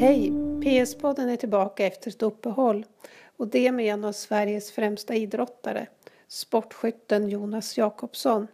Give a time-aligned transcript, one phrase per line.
[0.00, 0.30] Hej!
[0.62, 2.86] PS-podden är tillbaka efter ett uppehåll
[3.36, 5.86] och det med en av Sveriges främsta idrottare,
[6.28, 8.46] sportskytten Jonas Jakobsson.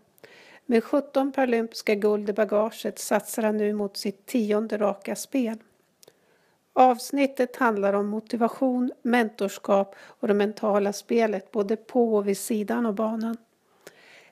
[0.66, 5.58] Med 17 paralympiska guld i bagaget satsar han nu mot sitt tionde raka spel.
[6.72, 12.94] Avsnittet handlar om motivation, mentorskap och det mentala spelet både på och vid sidan av
[12.94, 13.36] banan.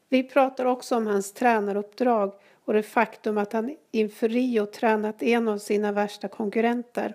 [0.09, 2.33] Vi pratar också om hans tränaruppdrag
[2.65, 7.15] och det faktum att han inför Rio tränat en av sina värsta konkurrenter.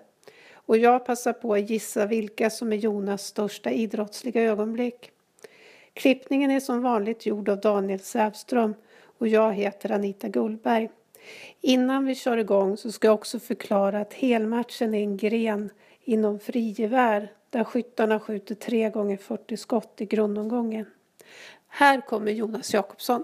[0.53, 5.11] Och jag passar på att gissa vilka som är Jonas största idrottsliga ögonblick.
[5.93, 8.75] Klippningen är som vanligt gjord av Daniel Sävström
[9.17, 10.89] och jag heter Anita Gullberg.
[11.61, 15.69] Innan vi kör igång så ska jag också förklara att helmatchen är en gren
[16.03, 20.85] inom frigevär där skyttarna skjuter 3 gånger 40 skott i grundomgången.
[21.67, 23.23] Här kommer Jonas Jakobsson.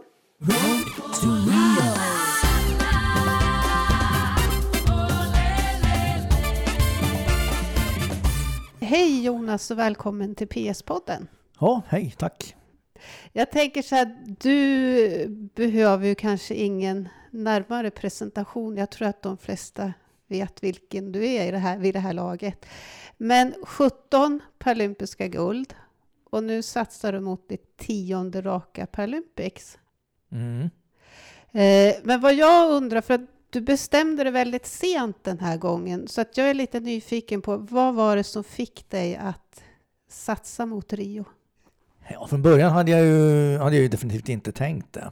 [8.96, 11.28] Hej Jonas och välkommen till PS-podden.
[11.60, 12.56] Ja, hej, tack.
[13.34, 18.78] Jag tänker så här, du behöver ju kanske ingen närmare presentation.
[18.78, 19.94] Jag tror att de flesta
[20.28, 22.66] vet vilken du är i det här, vid det här laget.
[23.18, 25.76] Men 17 paralympiska guld
[26.30, 29.78] och nu satsar du mot ditt tionde raka Paralympics.
[30.32, 30.70] Mm.
[31.52, 36.22] Eh, men vad jag undrar, för du bestämde dig väldigt sent den här gången, så
[36.22, 39.64] att jag är lite nyfiken på vad var det som fick dig att
[40.10, 41.26] satsa mot Rio?
[42.10, 45.12] Ja, från början hade jag ju, hade jag ju definitivt inte tänkt det.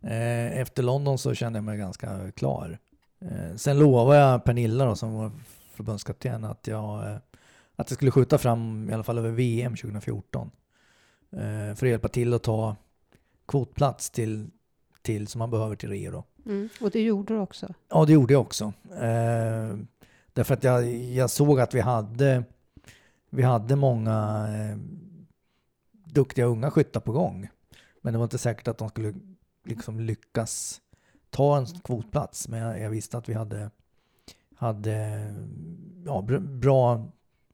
[0.00, 2.78] Eh, efter London så kände jag mig ganska klar.
[3.20, 5.30] Eh, sen lovade jag Pernilla då, som var
[5.74, 7.16] förbundskapten att jag, eh,
[7.76, 10.50] att jag skulle skjuta fram i alla fall över VM 2014.
[11.32, 12.76] Eh, för att hjälpa till att ta
[13.48, 14.50] kvotplats till,
[15.02, 16.10] till som man behöver till Rio.
[16.10, 16.24] Då.
[16.48, 17.74] Mm, och det gjorde du också?
[17.88, 18.72] Ja, det gjorde jag också.
[18.90, 19.76] Eh,
[20.32, 22.44] därför att jag, jag såg att vi hade,
[23.30, 24.78] vi hade många eh,
[26.04, 27.48] duktiga unga skyttar på gång.
[28.00, 29.14] Men det var inte säkert att de skulle
[29.64, 30.80] liksom lyckas
[31.30, 32.48] ta en kvotplats.
[32.48, 33.70] Men jag, jag visste att vi hade,
[34.56, 35.24] hade
[36.04, 37.06] ja, bra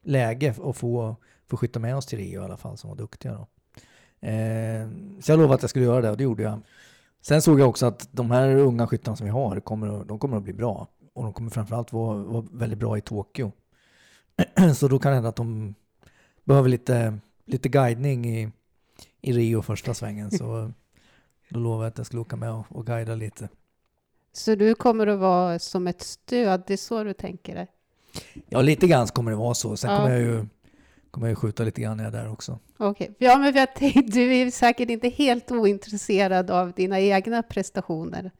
[0.03, 1.15] läge att få,
[1.47, 3.47] få skytta med oss till Rio i alla fall, som var duktiga då.
[4.27, 4.89] Eh,
[5.21, 6.61] så jag lovade att jag skulle göra det och det gjorde jag.
[7.27, 10.37] Sen såg jag också att de här unga skyttarna som vi har, kommer, de kommer
[10.37, 10.87] att bli bra.
[11.13, 13.51] Och de kommer framförallt vara, vara väldigt bra i Tokyo.
[14.75, 15.75] så då kan det hända att de
[16.43, 18.51] behöver lite, lite guidning i,
[19.21, 20.31] i Rio första svängen.
[20.31, 20.45] Så
[21.49, 23.49] då lovade jag att jag skulle åka med och, och guida lite.
[24.33, 27.67] Så du kommer att vara som ett stöd, det är så du tänker dig?
[28.49, 29.77] Ja, lite grann kommer det vara så.
[29.77, 29.97] Sen ja.
[29.97, 30.45] kommer jag ju
[31.15, 32.59] kommer jag skjuta lite grann där också.
[32.77, 33.27] Okej, okay.
[33.27, 38.31] ja, men jag tänkte, du är säkert inte helt ointresserad av dina egna prestationer.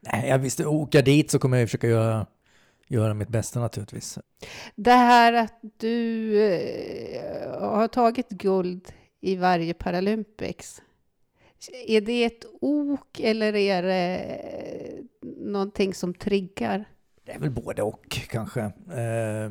[0.00, 2.26] Nej, jag visste, åka dit så kommer jag försöka göra,
[2.88, 4.18] göra mitt bästa naturligtvis.
[4.74, 10.82] Det här att du eh, har tagit guld i varje Paralympics,
[11.86, 14.26] är det ett ok eller är det
[15.36, 16.84] någonting som triggar?
[17.24, 18.60] Det är väl både och kanske.
[18.60, 19.50] Eh,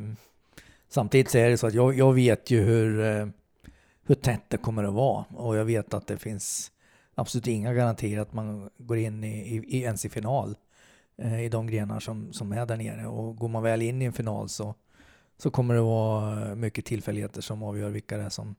[0.94, 3.26] samtidigt så är det så att jag, jag vet ju hur, eh,
[4.02, 6.72] hur tätt det kommer att vara och jag vet att det finns
[7.14, 10.56] absolut inga garantier att man går in i, i, i ens i final
[11.18, 14.04] eh, i de grenar som, som är där nere och går man väl in i
[14.04, 14.74] en final så,
[15.38, 18.54] så kommer det vara mycket tillfälligheter som avgör vilka det är som,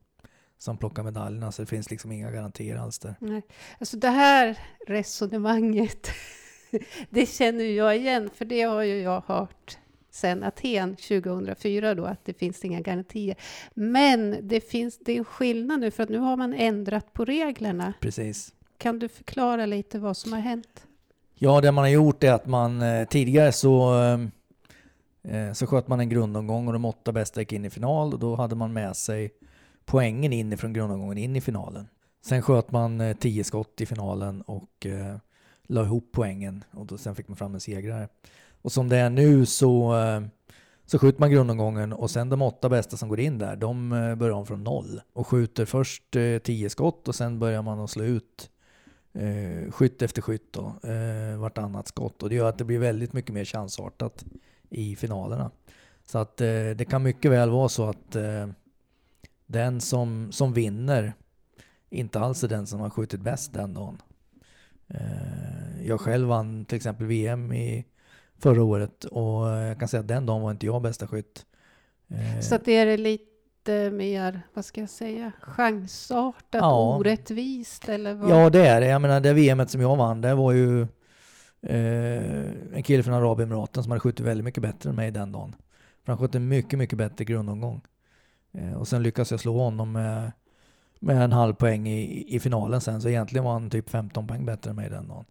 [0.58, 3.16] som plockar medaljerna, så det finns liksom inga garantier alls där.
[3.20, 3.42] Nej.
[3.80, 6.08] Alltså det här resonemanget,
[7.10, 9.78] det känner jag igen, för det har ju jag hört
[10.16, 13.36] sedan Aten 2004 då, att det finns inga garantier.
[13.74, 17.26] Men det, finns, det är en skillnad nu, för att nu har man ändrat på
[17.26, 17.94] reglerna.
[18.02, 18.54] Precis.
[18.78, 20.88] Kan du förklara lite vad som har hänt?
[21.36, 24.04] Ja, det man har gjort är att man eh, tidigare så
[25.24, 28.20] eh, så sköt man en grundomgång och de åtta bästa gick in i final och
[28.20, 29.32] då hade man med sig
[29.86, 31.88] poängen inifrån grundomgången in i finalen.
[32.26, 35.18] Sen sköt man eh, tio skott i finalen och eh,
[35.64, 38.08] la ihop poängen och då, sen fick man fram en segrare.
[38.66, 40.22] Och som det är nu så, eh,
[40.86, 44.16] så skjuter man grundomgången och sen de åtta bästa som går in där, de eh,
[44.16, 47.90] börjar om från noll och skjuter först eh, tio skott och sen börjar man att
[47.90, 48.50] slå ut
[49.14, 53.14] eh, skytt efter skytt då, eh, vartannat skott och det gör att det blir väldigt
[53.14, 54.26] mycket mer chansartat
[54.70, 55.52] i finalerna.
[56.06, 58.48] Så att eh, det kan mycket väl vara så att eh,
[59.48, 61.14] den som, som vinner
[61.90, 64.02] inte alls är den som har skjutit bäst den dagen.
[64.88, 67.86] Eh, jag själv vann till exempel VM i
[68.40, 71.46] förra året och jag kan säga att den dagen var inte jag bästa skytt.
[72.08, 76.98] Eh, Så att det är lite mer, vad ska jag säga, chansartat, ja.
[76.98, 78.30] orättvist eller vad?
[78.30, 78.88] Ja det är det.
[78.88, 80.82] Jag menar det VMet som jag vann, det var ju
[81.62, 85.56] eh, en kille från Arabemiraten som hade skjutit väldigt mycket bättre än mig den dagen.
[86.06, 87.82] För han sköt en mycket, mycket bättre grundomgång.
[88.54, 90.32] Eh, och sen lyckades jag slå honom med,
[91.00, 93.02] med en halv poäng i, i finalen sen.
[93.02, 95.26] Så egentligen var han typ 15 poäng bättre än mig den dagen.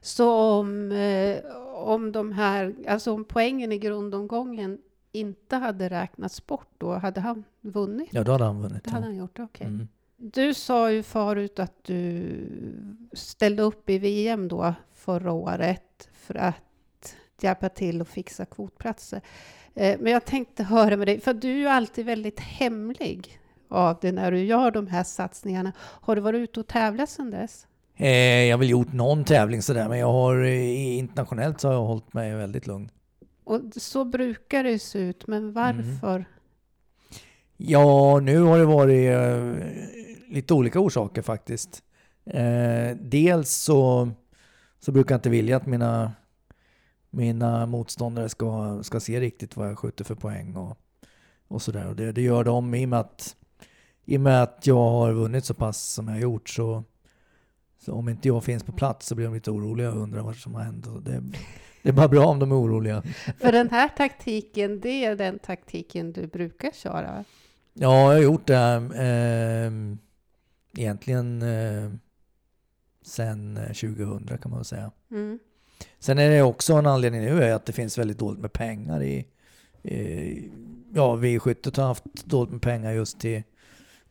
[0.00, 1.36] Så om, eh,
[1.82, 4.78] om de här, alltså om poängen i grundomgången
[5.12, 8.08] inte hade räknats bort då, hade han vunnit?
[8.12, 8.84] Ja, då hade han vunnit.
[8.84, 9.66] Det hade han gjort, okej.
[9.66, 9.88] Mm.
[10.16, 12.26] Du sa ju förut att du
[13.12, 19.20] ställde upp i VM då förra året för att hjälpa till och fixa kvotplatser.
[19.74, 23.38] Eh, Men jag tänkte höra med dig, för du är ju alltid väldigt hemlig
[23.68, 25.72] av det när du gör de här satsningarna.
[25.78, 27.66] Har du varit ute och tävlat sedan dess?
[27.96, 31.74] Eh, jag har väl gjort någon tävling sådär, men jag har eh, internationellt så har
[31.74, 32.90] jag hållit mig väldigt lugn.
[33.44, 36.24] Och så brukar det se ut, men varför?
[37.56, 39.66] Ja, nu har det varit eh,
[40.28, 41.82] lite olika orsaker faktiskt.
[43.00, 44.10] Dels så,
[44.80, 46.12] så brukar jag inte vilja att mina,
[47.10, 50.78] mina motståndare ska, ska se riktigt vad jag skjuter för poäng och,
[51.48, 51.88] och sådär.
[51.88, 53.36] Och det, det gör de i och, med att,
[54.04, 56.84] i och med att jag har vunnit så pass som jag har gjort så,
[57.84, 60.36] så om inte jag finns på plats så blir de lite oroliga och undrar vad
[60.36, 60.86] som har hänt.
[61.04, 61.22] Det,
[61.82, 63.02] det är bara bra om de är oroliga.
[63.38, 67.24] För den här taktiken, det är den taktiken du brukar köra?
[67.74, 69.72] Ja, jag har gjort det eh,
[70.82, 71.90] egentligen eh,
[73.02, 74.90] sen eh, 2000 kan man väl säga.
[75.10, 75.38] Mm.
[75.98, 79.02] Sen är det också en anledning nu är att det finns väldigt dåligt med pengar
[79.02, 79.26] i,
[79.82, 80.50] i
[80.94, 83.42] ja, vi skyttet har haft dåligt med pengar just till,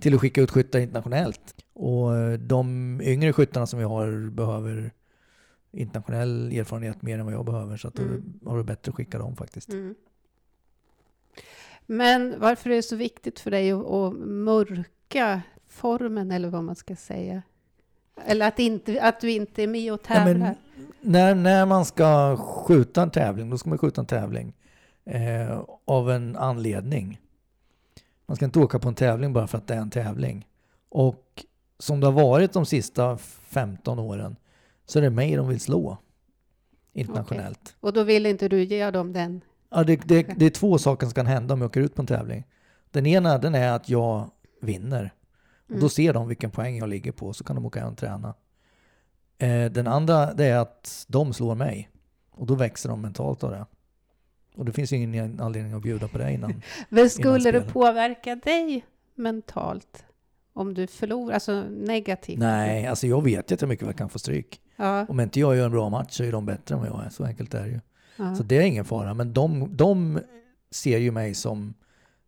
[0.02, 1.56] till att skicka ut skyttar internationellt.
[1.74, 4.92] Och de yngre skyttarna som vi har behöver
[5.72, 8.24] internationell erfarenhet mer än vad jag behöver så att Mm.
[8.42, 9.70] då har det bättre att skicka dem faktiskt.
[9.70, 9.96] Mm.
[11.86, 16.76] Men varför är det så viktigt för dig att, att mörka formen, eller vad man
[16.76, 17.42] ska säga?
[18.26, 20.34] Eller att, inte, att du inte är med och tävlar?
[20.34, 20.56] men
[21.02, 24.54] när, när man ska skjuta en tävling, då ska man skjuta en tävling
[25.06, 27.20] eh, av en anledning.
[28.26, 30.48] Man ska inte åka på en tävling bara för att det är en tävling.
[30.90, 31.46] Och
[31.80, 34.36] som det har varit de sista 15 åren
[34.86, 35.98] så är det mig de vill slå
[36.94, 37.76] internationellt.
[37.80, 39.42] Och då vill inte du ge dem den?
[39.70, 42.02] Ja, det, det, det är två saker som kan hända om jag åker ut på
[42.02, 42.44] en tävling.
[42.92, 44.30] Den ena den är att jag
[44.62, 45.14] vinner.
[45.68, 45.90] Och då Mm.
[45.90, 48.34] ser de vilken poäng jag ligger på så kan de åka hem och träna.
[49.38, 51.90] Eh, den andra det är att de slår mig.
[52.32, 53.66] Och då växer de mentalt av det.
[54.62, 56.62] Och det finns ju ingen anledning att bjuda på det innan.
[56.90, 57.68] Men skulle det spelet.
[57.74, 58.86] påverka dig
[59.16, 60.04] mentalt?
[60.54, 62.40] Om du förlorar, alltså negativt?
[62.40, 64.62] Nej, alltså jag vet ju att jag mycket väl kan få stryk.
[64.76, 67.06] Ja, Om inte jag gör en bra match så är de bättre än vad jag
[67.06, 67.10] är.
[67.10, 67.80] Så enkelt är det ju.
[68.16, 68.36] ja.
[68.36, 69.14] Så det är ingen fara.
[69.14, 70.20] Men de, de
[70.72, 71.74] ser ju mig som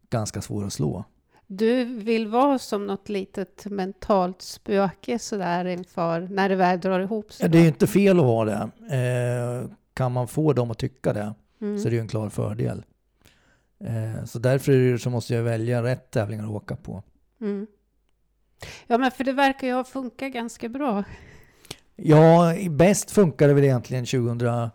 [0.09, 1.03] ganska svår att slå.
[1.47, 7.33] Du vill vara som något litet mentalt spöke sådär inför när det väl drar ihop
[7.33, 7.45] sig?
[7.45, 8.95] Ja, Det är ju inte fel att vara det.
[8.97, 11.79] Eh, kan man få dem att tycka det Mm.
[11.79, 12.83] så är det ju en klar fördel.
[13.79, 17.03] Eh, så därför så måste jag välja rätt tävlingar att åka på.
[17.41, 17.67] Mm.
[18.87, 21.03] Ja, men för det verkar ju ha funkat ganska bra.
[21.95, 24.69] Ja, bäst funkar det väl egentligen 2000,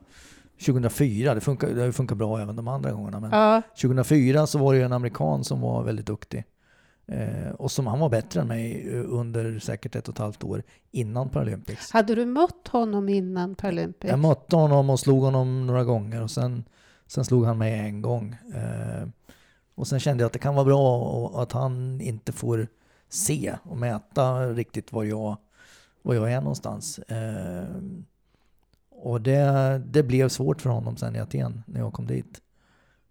[0.66, 1.34] 2004.
[1.34, 3.20] Det funkar, det har funkat bra även de andra gångerna.
[3.20, 6.44] Men Ja, 2004 så var det ju en amerikan som var väldigt duktig.
[7.06, 10.44] Eh, och som han var bättre än mig eh, under säkert ett och ett halvt
[10.44, 11.90] år innan Paralympics.
[11.92, 14.10] hade du mött honom innan Paralympics?
[14.10, 16.64] Jag mötte honom och slog honom några gånger och sen,
[17.08, 18.36] sen slog han mig en gång.
[18.54, 19.08] Eh,
[19.74, 22.66] och sen kände jag att det kan vara bra och att han inte får
[23.08, 25.36] se och mäta riktigt var jag,
[26.02, 26.98] var jag är någonstans.
[26.98, 27.64] Eh,
[28.90, 32.40] och det, det blev svårt för honom sen i Aten när jag kom dit.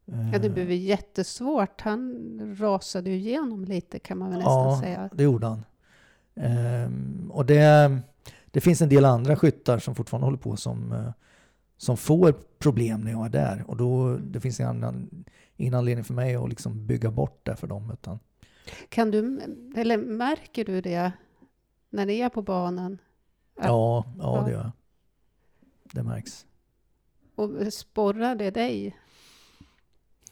[0.08, 1.82] Eh, Ja, det blev jättesvårt.
[1.82, 5.10] Han rasade ju igenom lite kan man väl nästan ja, säga.
[5.14, 5.66] det gjorde han.
[6.36, 7.98] Ehm, och det,
[8.52, 11.12] det finns en del andra skyttar som fortfarande håller på som,
[11.78, 13.64] som får problem när jag är där.
[13.68, 15.26] Och då, det finns ingen, annan,
[15.58, 17.92] ingen anledning för mig att liksom bygga bort det för dem.
[17.94, 18.20] Utan,
[18.90, 19.42] Kan du,
[19.76, 21.12] eller märker du det
[21.90, 22.98] när det är på banan?
[23.58, 24.44] Att- ja, ja, ja.
[24.46, 24.72] det gör jag.
[25.94, 26.46] Det märks.
[27.36, 28.96] Och sporrar det dig?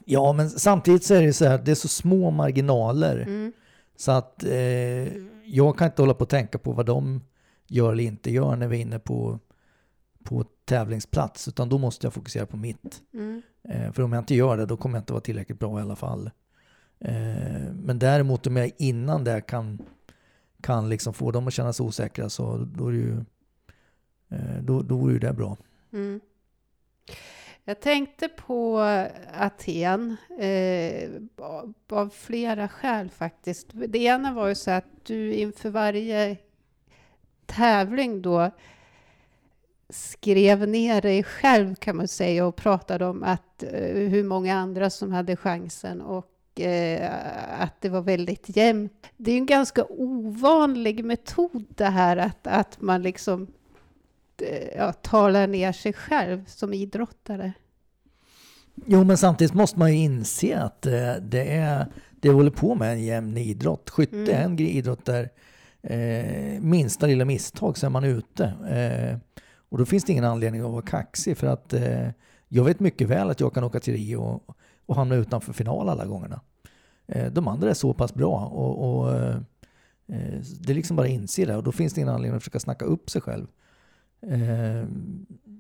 [0.06, 3.18] Ja, men samtidigt så är det så här, det är så små marginaler.
[3.22, 3.54] Mm.
[3.96, 7.22] Så att eh, jag kan inte hålla på och tänka på vad de
[7.68, 9.40] gör eller inte gör när vi är inne på,
[10.26, 11.48] på tävlingsplats.
[11.48, 13.02] Utan då måste jag fokusera på mitt.
[13.14, 13.42] Mm.
[13.70, 15.82] Eh, för om jag inte gör det, då kommer jag inte vara tillräckligt bra i
[15.82, 16.32] alla fall.
[17.00, 19.80] Eh, men däremot om jag innan det kan,
[20.62, 23.18] kan liksom få dem att känna sig osäkra så då är det ju,
[24.30, 25.58] eh, då, då ju det bra.
[25.94, 26.22] Mm.
[27.68, 28.80] Jag tänkte på
[29.34, 31.10] Aten eh,
[31.90, 33.68] av flera skäl faktiskt.
[33.74, 36.38] Det ena var ju så att du inför varje
[37.46, 38.52] tävling då
[39.90, 44.90] skrev ner dig själv kan man säga och pratade om att eh, hur många andra
[44.90, 47.12] som hade chansen och eh,
[47.60, 49.08] att det var väldigt jämnt.
[49.18, 53.48] Det är en ganska ovanlig metod det här att, att man liksom
[54.42, 57.54] eh, ja, talar ner sig själv som idrottare.
[58.86, 60.82] Jo, men samtidigt måste man ju inse att
[61.22, 61.86] det är
[62.26, 63.90] det håller på med en jämn idrott.
[63.90, 64.30] Skytte mm.
[64.30, 65.30] är en idrott där
[65.82, 68.44] eh, minsta lilla misstag så är man ute.
[68.70, 69.18] Eh,
[69.70, 72.10] och då finns det ingen anledning att vara kaxig för att eh,
[72.48, 75.90] jag vet mycket väl att jag kan åka till Rio och, och hamna utanför final
[75.90, 76.42] alla gångerna.
[77.08, 79.38] Eh, de andra är så pass bra och, och eh,
[80.60, 82.60] det är liksom bara att inse det och då finns det ingen anledning att försöka
[82.60, 83.48] snacka upp sig själv.
[84.22, 84.86] Eh,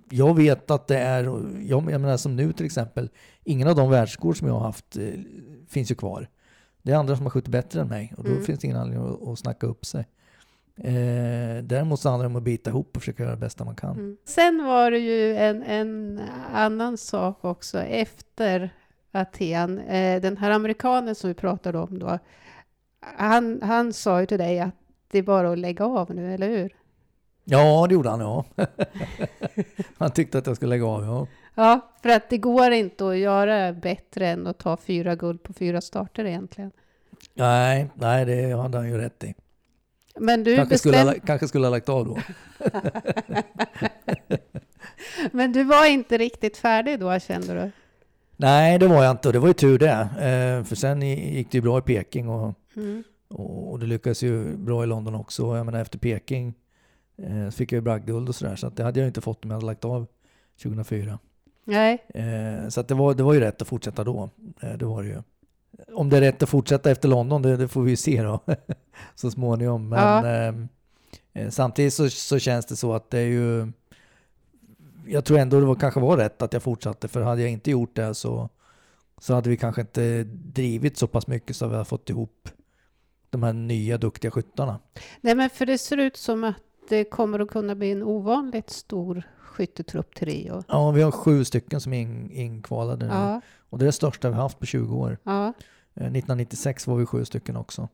[0.09, 3.09] jag vet att det är, jag, jag menar som nu till exempel,
[3.43, 5.09] ingen av de världsskor som jag har haft eh,
[5.67, 6.29] finns ju kvar.
[6.81, 8.43] Det är andra som har skjutit bättre än mig och då mm.
[8.43, 10.07] finns det ingen anledning att, att snacka upp sig.
[10.77, 13.75] Eh, däremot så handlar det om att bita ihop och försöka göra det bästa man
[13.75, 13.91] kan.
[13.91, 14.17] Mm.
[14.25, 16.21] Sen var det ju en, en
[16.53, 18.73] annan sak också efter
[19.11, 19.79] Aten.
[19.79, 22.19] Eh, den här amerikanen som vi pratade om då,
[22.99, 24.75] han, han sa ju till dig att
[25.11, 26.75] det är bara att lägga av nu, eller hur?
[27.43, 28.45] Ja, det gjorde han, ja.
[29.97, 31.27] han tyckte att jag skulle lägga av, ja.
[31.55, 35.53] Ja, för att det går inte att göra bättre än att ta fyra guld på
[35.53, 36.71] fyra starter egentligen.
[37.33, 39.35] Nej, nej det hade han ju rätt i.
[40.19, 40.93] Men du kanske, bestäm...
[40.93, 42.17] skulle ha, kanske skulle ha lagt av då.
[45.31, 47.71] Men du var inte riktigt färdig då, kände du?
[48.37, 49.99] Nej, det var jag inte och det var ju tur det.
[50.01, 53.03] Eh, för sen gick det ju bra i Peking och, mm.
[53.27, 55.57] och det lyckades ju bra i London också.
[55.57, 56.53] Jag menar efter Peking
[57.17, 59.51] eh, fick jag ju bragdguld och sådär så att det hade jag inte fått om
[59.51, 60.07] jag hade lagt av
[60.63, 61.19] 2004.
[61.63, 62.05] Nej.
[62.13, 64.29] Eh, så det, var, det var ju rätt att fortsätta då.
[64.77, 65.21] Det var det ju.
[65.93, 68.39] Om det är rätt att fortsätta efter London, det, det får vi ju se då.
[69.15, 69.89] så småningom.
[69.89, 70.27] Men ja.
[70.27, 70.67] Ehm,
[71.33, 73.71] eh, samtidigt så, så känns det så att det är ju...
[75.07, 77.71] Jag tror ändå det var, kanske var rätt att jag fortsatte, för hade jag inte
[77.71, 78.49] gjort det så,
[79.17, 82.49] så hade vi kanske inte drivit så pass mycket så vi hade fått ihop
[83.29, 84.79] de här nya duktiga skyttarna.
[85.21, 86.55] Nej, men för det ser ut som att
[86.89, 89.23] det kommer att kunna bli en ovanligt stor
[89.55, 90.63] skyttetrupp Rio.
[90.67, 93.13] Ja, vi har sju stycken som är in, inkvalade nu.
[93.13, 93.41] Ja.
[93.69, 95.17] Och det är det största vi har haft på 20 år.
[95.23, 95.53] Ja.
[95.95, 97.89] 1996 eh, var vi sju stycken också.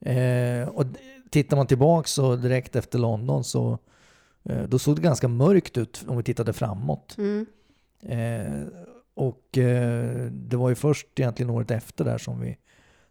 [0.00, 0.84] Eh, och
[1.30, 3.78] tittar man tillbaka så direkt efter London så
[4.44, 7.16] eh, då såg det ganska mörkt ut om vi tittade framåt.
[7.18, 7.46] Mm.
[8.02, 8.68] Eh,
[9.14, 12.56] och eh, det var ju först egentligen året efter där som vi,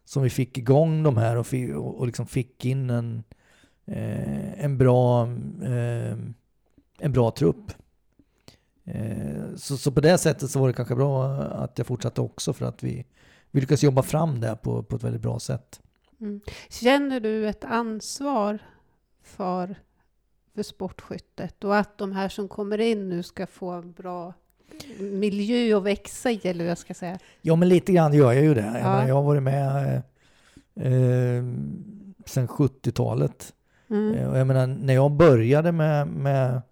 [0.04, 1.46] som vi fick igång de här och,
[1.76, 3.22] och, och liksom fick in en,
[3.86, 5.28] eh, en bra
[6.98, 7.72] en bra trupp.
[8.84, 12.52] Eh, så, så på det sättet så var det kanske bra att jag fortsatte också
[12.52, 13.06] för att vi,
[13.50, 15.80] vi lyckades jobba fram det på, på ett väldigt bra sätt.
[16.20, 16.40] Mm.
[16.68, 18.58] Känner du ett ansvar
[19.22, 19.74] för,
[20.54, 24.34] för sportskyttet och att de här som kommer in nu ska få en bra
[24.98, 27.18] miljö att växa i, eller hur jag ska säga?
[27.42, 28.60] Ja, men lite grann gör jag ju det.
[28.60, 28.82] Jag, ja.
[28.82, 30.02] menar, jag har varit med
[30.74, 31.44] eh,
[32.26, 33.54] sedan 70-talet.
[33.90, 34.14] Mm.
[34.14, 36.62] Eh, jag menar, när jag började med, med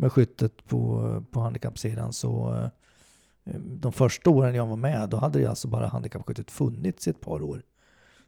[0.00, 5.38] med skyttet på, på handikappsidan så eh, de första åren jag var med, då hade
[5.38, 7.62] det alltså bara handikappskyttet funnits i ett par år.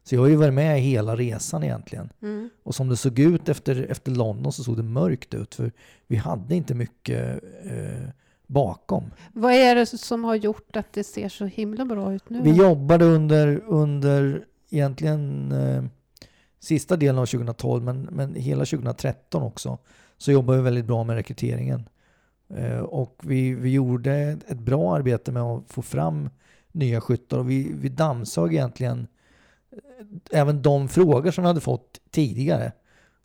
[0.03, 2.09] Så jag har ju varit med hela resan egentligen.
[2.21, 2.49] Mm.
[2.63, 5.71] Och som det såg ut efter, efter London så såg det mörkt ut för
[6.07, 8.09] vi hade inte mycket eh,
[8.47, 9.11] bakom.
[9.33, 12.41] Vad är det som har gjort att det ser så himla bra ut nu?
[12.41, 15.83] Vi jobbade under, under egentligen eh,
[16.63, 19.77] sista delen av 2012 men, men hela 2013 också
[20.17, 21.89] så jobbade vi väldigt bra med rekryteringen.
[22.49, 24.13] Eh, och vi, vi gjorde
[24.47, 26.29] ett bra arbete med att få fram
[26.71, 29.07] nya skyttar och vi, vi dammsög egentligen
[29.71, 32.71] eh, även de frågor som vi hade fått tidigare.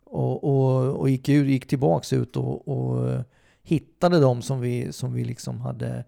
[0.03, 3.21] Och, och, och gick, gick tillbaks ut och, och eh,
[3.63, 6.03] hittade de som vi, som vi liksom hade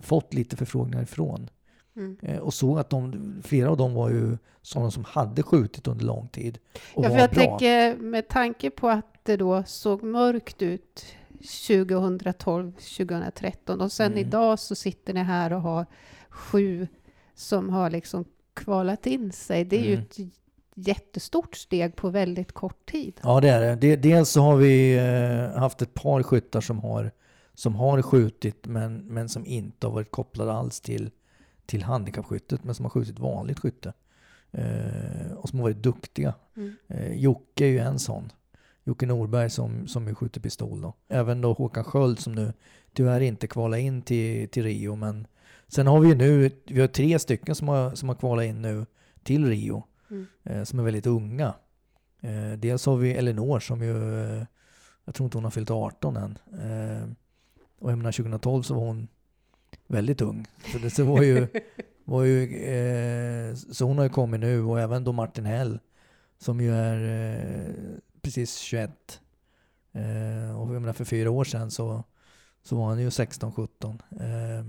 [0.00, 1.50] fått lite förfrågningar ifrån.
[1.96, 2.16] Mm.
[2.22, 6.04] Eh, och såg att de, flera av dem var ju sådana som hade skjutit under
[6.04, 6.58] lång tid.
[6.94, 7.44] Och ja, för jag bra.
[7.44, 11.04] tänker med tanke på att det då såg mörkt ut
[11.68, 14.18] 2012, 2013 och sen mm.
[14.18, 15.86] idag så sitter ni här och har
[16.28, 16.88] sju
[17.34, 19.64] som har liksom kvalat in sig.
[19.64, 19.90] Det är mm.
[19.90, 20.32] ju ett
[20.74, 23.20] jättestort steg på väldigt kort tid.
[23.22, 23.96] Ja, det är det.
[23.96, 27.10] Dels så har vi eh, haft ett par skyttar som har,
[27.54, 31.10] som har skjutit men, men som inte har varit kopplade alls till,
[31.70, 33.92] till handikappskyttet men som har skjutit vanligt skytte.
[34.50, 36.34] Eh, och som har varit duktiga.
[36.56, 36.76] Mm.
[36.88, 38.32] Eh, Jocke är ju en sån.
[38.84, 40.94] Jocke Norberg som, som ju skjuter pistol då.
[41.08, 42.52] Även då Håkan Sköld som nu
[42.92, 44.94] tyvärr inte kvalar in till, till Rio.
[44.94, 45.26] Men
[45.68, 48.62] sen har vi ju nu, vi har tre stycken som har, som har kvalat in
[48.62, 48.86] nu
[49.22, 49.84] till Rio.
[50.10, 50.26] Mm.
[50.44, 51.54] Eh, som är väldigt unga.
[52.20, 54.44] Eh, dels har vi Elinor som ju, eh,
[55.04, 56.38] Jag tror inte hon har fyllt 18 än.
[56.52, 57.08] Eh,
[57.78, 59.08] och jag menar 2012 så var hon
[59.86, 60.46] väldigt ung.
[60.72, 61.46] Så det så var ju,
[62.04, 65.78] var ju eh, så hon har ju kommit nu och även då Martin Hell
[66.38, 67.74] som ju är eh,
[68.22, 69.20] precis 21.
[69.92, 72.04] Eh, och jag menar för fyra år sedan så,
[72.62, 73.98] så var han ju 16-17.
[74.20, 74.66] Eh,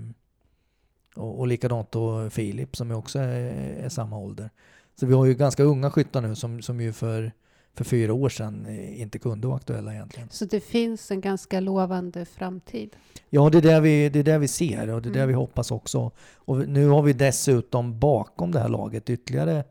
[1.14, 3.52] och, och likadant då Filip som ju också är,
[3.84, 4.50] är samma ålder.
[4.94, 7.32] Så vi har ju ganska unga skyttar nu som, som ju för,
[7.74, 10.28] för fyra år sedan inte kunde vara aktuella egentligen.
[10.30, 12.96] Så det finns en ganska lovande framtid?
[13.30, 15.20] Ja, det är det vi, det är det vi ser och det är Mm.
[15.20, 16.10] det vi hoppas också.
[16.34, 19.64] Och nu har vi dessutom bakom det här laget ytterligare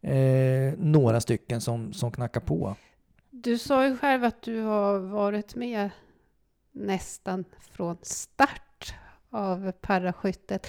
[0.00, 2.74] eh, några stycken som, som knackar på.
[3.30, 5.90] Du sa ju själv att du har varit med
[6.72, 8.94] nästan från start
[9.30, 10.66] av paraskyttet.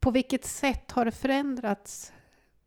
[0.00, 2.12] På vilket sätt har det förändrats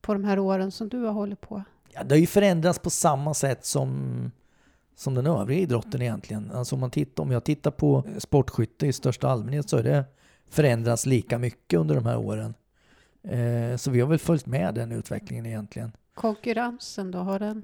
[0.01, 1.63] på de här åren som du har hållit på?
[1.93, 4.31] Ja, det har ju förändrats på samma sätt som,
[4.95, 6.51] som den övriga idrotten egentligen.
[6.51, 10.05] Alltså om, man tittar, om jag tittar på sportskytte i största allmänhet så är det
[10.49, 12.53] förändrats lika mycket under de här åren.
[13.23, 15.91] Eh, så vi har väl följt med den utvecklingen egentligen.
[16.13, 17.63] Konkurrensen då, har den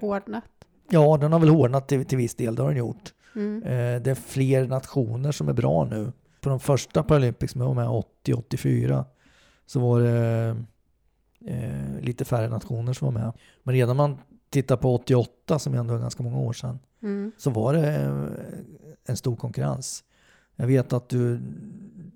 [0.00, 0.44] hårdnat?
[0.88, 3.12] Ja, den har väl hårdnat till, till viss del, det har den gjort.
[3.34, 3.62] Mm.
[3.62, 6.12] Eh, det är fler nationer som är bra nu.
[6.40, 7.88] På de första Paralympics som jag var med
[8.24, 9.04] 80-84
[9.66, 10.64] så var det
[11.46, 13.32] eh, lite färre nationer som var med.
[13.62, 14.18] Men redan man
[14.50, 17.32] tittar på 88 som ändå är ganska många år sedan Mm.
[17.38, 18.28] så var det eh,
[19.06, 20.04] en stor konkurrens.
[20.56, 21.40] Jag vet att du,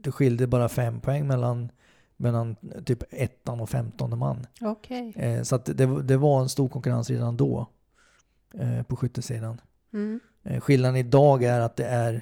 [0.03, 1.71] det skilde bara fem poäng mellan,
[2.17, 4.47] mellan typ ettan och femtonde man.
[4.61, 5.13] Okej.
[5.17, 7.67] Eh, så det, det var en stor konkurrens redan då
[8.55, 9.61] eh, på skyttesidan.
[9.93, 10.21] Mm.
[10.43, 12.15] Eh, Skillnaden idag är att det är,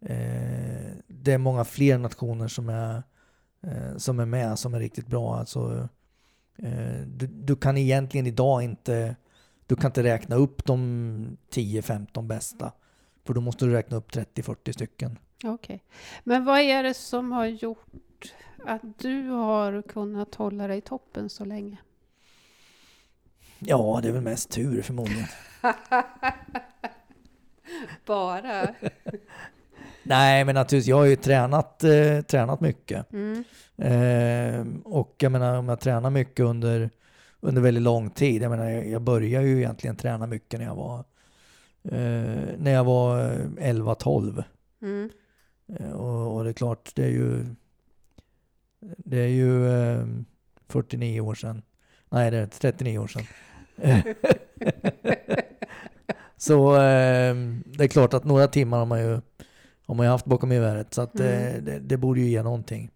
[0.00, 3.02] eh, det är många fler nationer som är,
[3.62, 5.36] eh, som är med som är riktigt bra.
[5.36, 5.88] Alltså,
[7.06, 9.16] du, du kan egentligen idag inte,
[9.66, 12.72] du kan inte räkna upp de 10-15 bästa.
[13.24, 15.18] För då måste du räkna upp 30-40 stycken.
[15.44, 15.84] Okej.
[16.24, 18.34] Men vad är det som har gjort
[18.64, 21.78] att du har kunnat hålla dig i toppen så länge?
[23.58, 25.26] Ja, det är väl mest tur förmodligen.
[28.06, 28.74] Bara?
[30.08, 33.12] Nej, men naturligtvis, jag har ju tränat, eh, tränat mycket.
[33.12, 33.44] Mm.
[33.76, 36.90] Eh, och jag menar om jag tränar mycket under,
[37.40, 38.42] under väldigt lång tid.
[38.42, 40.98] Jag menar jag, jag började ju egentligen träna mycket när jag var
[41.84, 44.44] eh, när jag var eh, 11-12.
[44.82, 45.10] Mm.
[45.78, 47.46] Eh, och, och det är klart, det är ju
[48.80, 50.06] det är ju eh,
[50.68, 51.62] 49 år sedan.
[52.08, 53.22] Nej, det är 39 år sedan.
[56.36, 59.20] Så eh, det är klart att några timmar har man ju,
[59.86, 60.94] har man ju haft bakom geväret.
[60.94, 61.64] Så att, eh, Mm.
[61.64, 62.90] det, det borde ju ge någonting.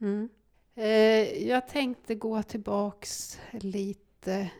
[0.00, 0.28] Mm.
[0.76, 4.50] Eh, jag tänkte gå tillbaks lite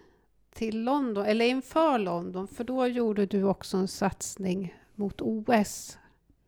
[0.55, 5.99] till London, eller inför London, för då gjorde du också en satsning mot OS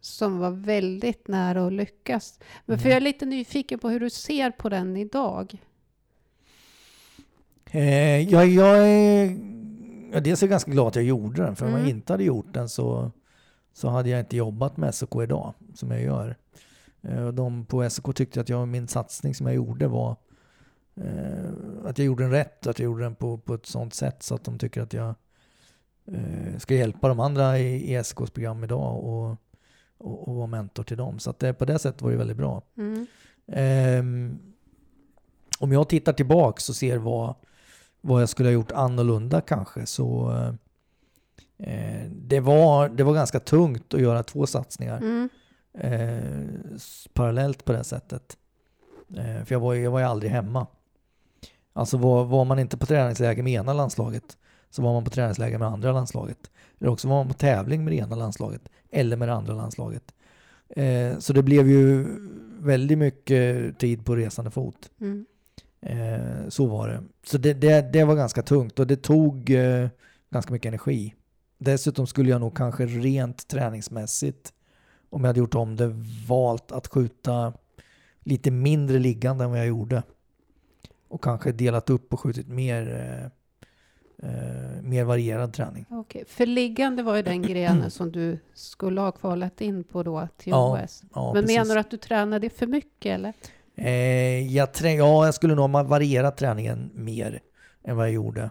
[0.00, 2.38] som var väldigt nära att lyckas.
[2.66, 2.90] Men för Mm.
[2.90, 5.58] jag är lite nyfiken på hur du ser på den idag.
[7.70, 9.36] Eh, jag, jag är
[10.20, 11.56] dels är jag ganska glad att jag gjorde den.
[11.56, 11.80] För om Mm.
[11.82, 13.10] jag inte hade gjort den så,
[13.76, 16.36] så hade jag inte jobbat med SOK idag som jag gör.
[17.02, 20.16] Eh, och de på SOK tyckte att jag, min satsning som jag gjorde var
[20.94, 21.50] eh,
[21.84, 22.66] att jag gjorde den rätt.
[22.66, 25.14] Att jag gjorde den på, på ett sånt sätt så att de tycker att jag
[26.06, 29.36] eh, ska hjälpa de andra i, i SOKs program idag och,
[29.98, 31.18] och, och vara mentor till dem.
[31.18, 32.62] Så att det, på det sättet var det väldigt bra.
[32.76, 33.06] Mm.
[33.46, 34.38] Ehm,
[35.58, 37.34] om jag tittar tillbaks och ser vad,
[38.00, 40.32] vad jag skulle ha gjort annorlunda kanske så
[41.58, 45.28] eh, det, var, det var ganska tungt att göra två satsningar Mm.
[45.78, 46.48] eh,
[47.12, 48.36] parallellt på det sättet.
[49.16, 50.66] Eh, för jag var, jag var ju aldrig hemma.
[51.72, 54.36] Alltså var, var man inte på träningsläger med ena landslaget
[54.70, 56.50] så var man på träningsläger med andra landslaget.
[56.80, 60.14] Eller också var man på tävling med det ena landslaget eller med det andra landslaget.
[60.68, 62.06] Eh, så det blev ju
[62.60, 64.90] väldigt mycket tid på resande fot.
[65.00, 65.26] Mm.
[65.80, 67.02] Eh, så var det.
[67.26, 69.88] Så det, det, det var ganska tungt och det tog eh,
[70.30, 71.14] ganska mycket energi.
[71.58, 74.52] Dessutom skulle jag nog kanske rent träningsmässigt,
[75.10, 75.94] om jag hade gjort om det,
[76.28, 77.52] valt att skjuta
[78.24, 80.02] lite mindre liggande än vad jag gjorde.
[81.08, 83.24] Och kanske delat upp och skjutit mer, eh,
[84.30, 85.86] eh, mer varierad träning.
[85.90, 90.28] Okej, För liggande var ju den grenen som du skulle ha kvalat in på då
[90.36, 91.02] till Ja, OS.
[91.14, 91.58] Ja, Men precis.
[91.58, 93.32] menar du att du tränade för mycket eller?
[93.74, 97.40] Eh, jag, ja, jag skulle nog ha varierat träningen mer
[97.84, 98.50] än vad jag gjorde.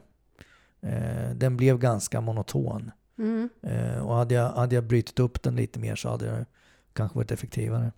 [0.85, 2.91] Eh, den blev ganska monoton.
[3.17, 3.49] Mm.
[3.61, 6.45] Eh, och hade jag, hade jag brytit upp den lite mer så hade det
[6.93, 7.91] kanske varit effektivare.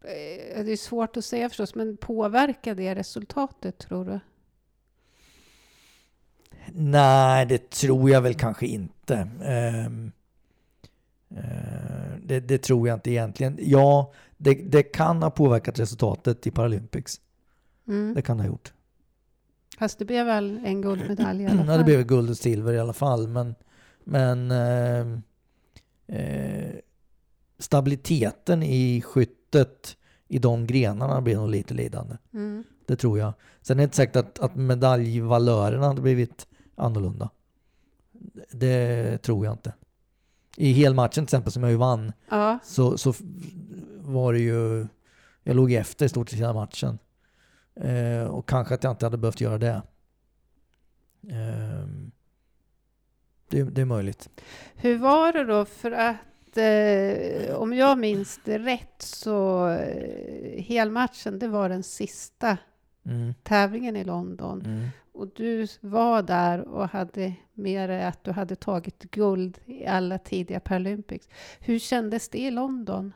[0.00, 4.20] Eh, Det är svårt att säga förstås, men påverkar det resultatet tror du?
[6.72, 9.28] Nej, det tror jag väl kanske inte.
[9.44, 10.12] Ehm,
[11.30, 13.58] eh, det, det, tror jag inte egentligen.
[13.60, 17.20] Ja, det, det kan ha påverkat resultatet i Paralympics.
[17.88, 18.14] Mm.
[18.14, 18.72] Det kan det ha gjort.
[19.78, 21.66] Fast det blev väl en guldmedalj i alla fall?
[21.72, 23.28] Ja, det blev guld och silver i alla fall.
[23.28, 23.54] Men,
[24.04, 25.06] men eh,
[26.18, 26.74] eh,
[27.58, 29.96] stabiliteten i skyttet
[30.28, 32.16] i de grenarna blev nog lite lidande.
[32.34, 32.64] Mm.
[32.86, 33.32] Det tror jag.
[33.62, 37.30] Sen är det inte säkert att, att medaljvalörerna hade blivit annorlunda.
[38.50, 39.72] Det tror jag inte.
[40.56, 42.58] I helmatchen till exempel som jag ju vann ja.
[42.64, 43.14] så, så
[44.00, 44.86] var det ju,
[45.42, 46.98] jag låg efter i stort sett hela matchen.
[47.80, 49.82] Eh, och kanske att jag inte hade behövt göra det.
[51.28, 51.86] Eh,
[53.48, 54.28] det, det, är möjligt.
[54.74, 55.64] Hur var det då?
[55.64, 62.58] För att eh, om jag minns det rätt så eh, helmatchen, det var den sista
[63.06, 63.34] mm.
[63.42, 64.62] tävlingen i London.
[64.66, 64.88] Mm.
[65.12, 70.18] Och du var där och hade med dig att du hade tagit guld i alla
[70.18, 71.28] tidiga Paralympics.
[71.60, 73.12] Hur kändes det i London?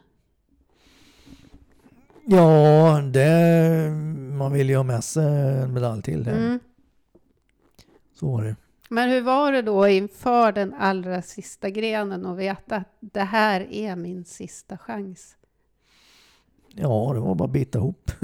[2.27, 3.91] Ja, det,
[4.33, 6.29] man vill ju ha med sig en medalj till.
[6.29, 6.61] Mm.
[8.15, 8.57] Så var det.
[8.89, 13.73] Men hur var det då inför den allra sista grenen och veta att det här
[13.73, 15.37] är min sista chans?
[16.75, 18.11] Ja, det var bara att bita ihop.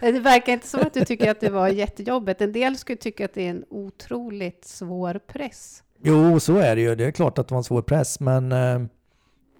[0.00, 2.40] det verkar inte som att du tycker att det var jättejobbigt.
[2.40, 5.82] En del skulle tycka att det är en otroligt svår press.
[6.02, 6.94] Jo, så är det ju.
[6.94, 8.80] Det är klart att det var en svår press, men eh,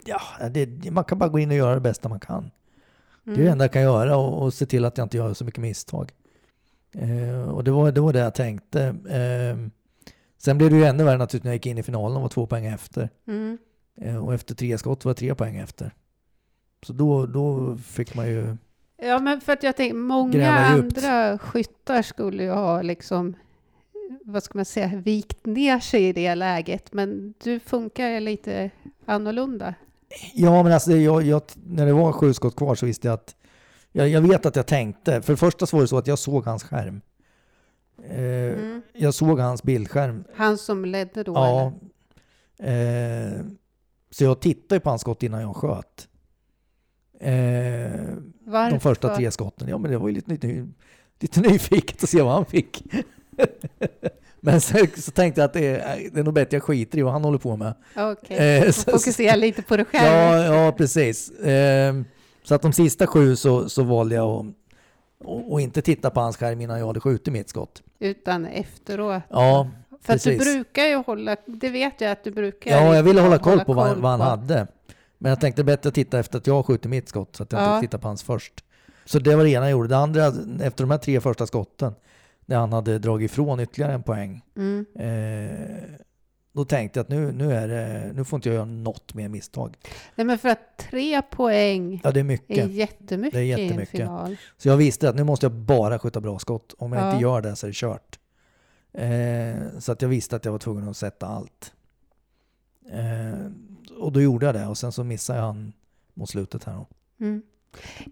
[0.07, 2.39] ja, det, man kan bara gå in och göra det bästa man kan.
[2.39, 2.51] Mm.
[3.25, 3.53] Det är det mm.
[3.53, 6.13] enda jag kan göra och, och, se till att jag inte gör så mycket misstag.
[6.93, 8.83] Eh, och det var, det var det jag tänkte.
[9.09, 9.69] Eh,
[10.39, 12.29] sen blev det ju ännu värre naturligtvis när jag gick in i finalen och var
[12.29, 13.11] två poäng efter.
[13.27, 13.59] Mm.
[14.01, 15.95] Eh, och efter tre skott var jag tre poäng efter.
[16.83, 18.57] Så då, då fick man ju
[18.99, 23.37] Ja, men för att jag tänker, många andra skyttar skulle ju ha liksom,
[24.25, 28.71] vad ska man säga, vikt ner sig i det läget, men du funkar lite
[29.05, 29.75] annorlunda.
[30.35, 33.37] Ja, men alltså jag, jag, när det var sju skott kvar så visste jag att
[33.93, 35.23] jag, jag, vet att jag tänkte.
[35.23, 37.01] För det första så var det så att jag såg hans skärm.
[38.05, 38.83] Eh, mm.
[38.93, 40.25] Jag såg hans bildskärm.
[40.35, 41.33] Han som ledde då?
[41.35, 41.73] Ja.
[42.67, 43.41] Eh,
[44.11, 46.09] så jag tittade på hans skott innan jag sköt.
[47.21, 49.69] Eh, de första tre skotten.
[49.69, 50.69] Ja, men det var ju lite, lite,
[51.21, 52.83] lite nyfiket att se vad han fick.
[54.47, 57.03] men så, så, tänkte jag att det är, det är nog bättre jag skiter i
[57.03, 57.75] vad han håller på med.
[57.97, 58.69] Okej, okay.
[58.69, 60.07] eh, fokusera lite på det själv.
[60.07, 61.31] Ja, ja precis.
[61.31, 61.95] Eh,
[62.43, 64.47] så att de sista sju så, så valde jag att
[65.25, 67.83] och, inte titta på hans skärm innan jag hade skjutit mitt skott.
[67.99, 69.23] Utan efteråt?
[69.29, 70.41] Ja, För precis.
[70.41, 72.71] att du brukar ju hålla, det vet jag att du brukar.
[72.71, 74.67] Ja, jag ville hålla koll hålla på vad, vad han hade.
[75.19, 77.75] Men jag tänkte bättre titta efter att jag skjutit mitt skott så att jag ja.
[77.75, 78.65] inte tittar på hans först.
[79.05, 79.89] Så det var det ena jag gjorde.
[79.89, 80.27] Det andra,
[80.61, 81.95] efter de här tre första skotten,
[82.47, 84.87] när han hade dragit ifrån ytterligare en poäng, mm.
[84.95, 86.01] eh,
[86.53, 89.29] då tänkte jag att nu, nu, är det, nu får inte jag göra något mer
[89.29, 89.77] misstag.
[90.15, 92.59] Nej, men för att tre poäng ja, det är, mycket.
[92.59, 94.37] är jättemycket, det är jättemycket i en final.
[94.57, 96.75] Så jag visste att nu måste jag bara skjuta bra skott.
[96.79, 97.11] Om jag ja.
[97.11, 98.19] inte gör det så är det kört.
[98.93, 101.73] Eh, så att jag visste att jag var tvungen att sätta allt.
[102.91, 103.51] Eh,
[103.99, 105.73] och då gjorde jag det och sen så missade jag han
[106.15, 106.75] mot slutet här.
[106.75, 106.87] Då.
[107.21, 107.43] Mm.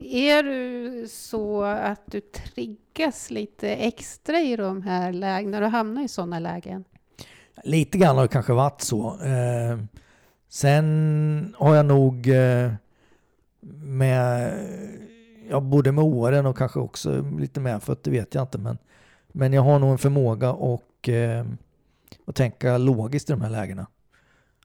[0.01, 6.03] Är du så att du triggas lite extra i de här lägena, när du hamnar
[6.05, 6.85] i sådana lägen?
[7.65, 9.19] Lite grann har det kanske varit så.
[9.23, 9.79] Eh,
[10.49, 12.73] sen har jag nog eh,
[13.83, 14.55] med,
[15.51, 18.79] ja, både med åren och kanske också lite medfött, det vet jag inte, men,
[19.33, 21.47] men jag har nog en förmåga och, eh,
[22.27, 23.87] att tänka logiskt i de här lägena.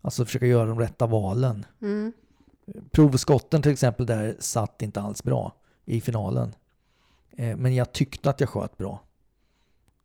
[0.02, 1.66] Alltså försöka göra de rätta valen.
[1.82, 2.14] Mm.
[2.92, 5.54] Provskotten till exempel där satt inte alls bra
[5.86, 6.56] i finalen.
[7.32, 9.04] Eh, men jag tyckte att jag sköt bra.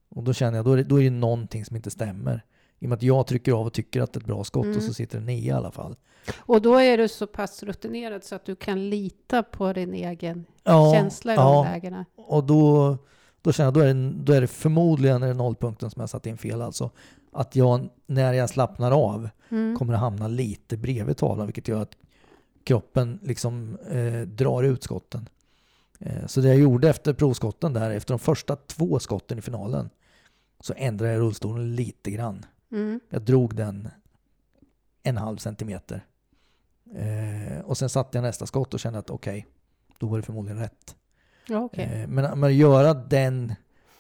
[0.09, 2.45] Och då känner jag, då är, det, då är det någonting som inte stämmer.
[2.79, 4.65] I och med att jag trycker av och tycker att det är ett bra skott
[4.65, 4.77] mm.
[4.77, 5.97] och så sitter det nio i alla fall.
[6.39, 10.45] Och då är du så pass rutinerad så att du kan lita på din egen
[10.65, 11.65] ja, känsla i ja.
[11.65, 12.05] de lägena.
[12.17, 12.97] Och då,
[13.43, 16.11] då känner jag, då är, det, då är det förmodligen är det nollpunkten som jag
[16.11, 16.91] satt in fel alltså
[17.33, 19.77] att jag när jag slappnar av mm.
[19.77, 21.97] kommer att hamna lite bredvid tavlan vilket gör att
[22.65, 25.29] kroppen liksom eh, drar ut skotten.
[25.99, 29.91] Eh, så det jag gjorde efter provskotten där, efter de första två skotten i finalen
[30.61, 32.47] så ändrade jag rullstolen lite grann.
[32.73, 33.01] Mm.
[33.11, 33.89] Jag drog den
[35.03, 36.05] en halv centimeter.
[36.95, 39.51] Eh, och sen satte jag nästa skott och kände att okej, okay,
[39.99, 40.97] då var det förmodligen rätt.
[41.51, 41.85] okay.
[41.85, 43.55] eh, men, men att göra den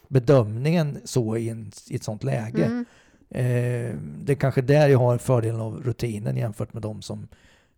[0.08, 2.84] bedömningen så i, en, i ett sånt läge mm.
[3.28, 7.28] Eh, det är kanske där jag har fördelen av rutinen jämfört med de som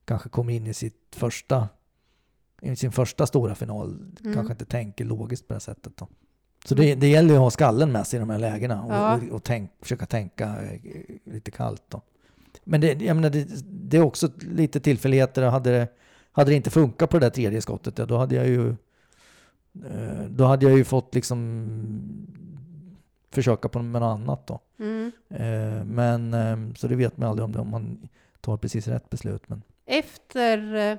[0.07, 1.69] kanske kommer in i sitt första
[2.63, 4.35] i sin första stora final mm.
[4.35, 5.97] kanske inte tänker logiskt på det sättet.
[5.97, 6.09] Då.
[6.65, 8.93] Så det, det gäller ju att ha skallen med sig i de här lägena och,
[8.93, 9.17] Ja.
[9.17, 10.81] och, och tänk, försöka tänka eh,
[11.25, 12.03] lite kallt då.
[12.65, 15.43] Men det, jag menar, det, det är också lite tillfälligheter.
[15.43, 15.89] Hade det,
[16.33, 18.69] hade det inte funkat på det där tredje skottet, ja, då hade jag ju
[19.85, 21.67] eh, då hade jag ju fått liksom
[23.31, 24.61] försöka på något annat då.
[24.79, 25.13] Mm.
[25.29, 28.09] Eh, Men så det vet man aldrig om det om man
[28.41, 29.49] tar precis rätt beslut.
[29.49, 30.99] Men Efter eh,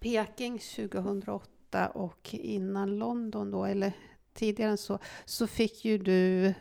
[0.00, 3.92] Peking 2008 och innan London då, eller
[4.34, 6.54] tidigare än så, så fick ju du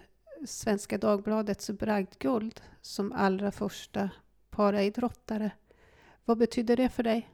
[0.45, 4.09] Svenska Dagbladets bragdguld som allra första
[4.49, 5.51] paraidrottare.
[6.25, 7.29] Vad betyder det för dig?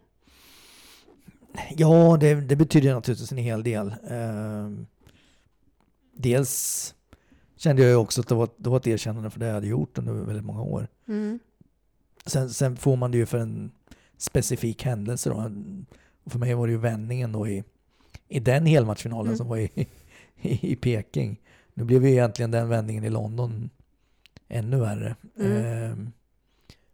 [1.70, 3.88] Ja, det, det betyder naturligtvis en hel del.
[3.88, 4.70] Eh,
[6.12, 6.96] dels
[7.56, 9.68] kände jag ju också att det var, det var ett erkännande för det jag hade
[9.68, 10.88] gjort under väldigt många år.
[11.08, 11.40] Mm.
[12.26, 13.72] Sen, sen får man det ju för en
[14.22, 15.52] specifik händelse då.
[16.24, 17.64] Och för mig var det ju vändningen då i,
[18.28, 19.38] i den helmatchfinalen Mm.
[19.38, 19.88] som var i,
[20.42, 21.40] i, i Peking.
[21.74, 23.70] Nu blev ju egentligen den vändningen i London
[24.48, 25.16] ännu värre.
[25.40, 25.58] Mm.
[25.92, 25.98] Eh,